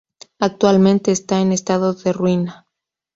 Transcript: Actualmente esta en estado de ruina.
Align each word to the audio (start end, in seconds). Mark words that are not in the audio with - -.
Actualmente 0.39 1.11
esta 1.11 1.41
en 1.41 1.51
estado 1.51 1.93
de 1.93 2.11
ruina. 2.11 2.65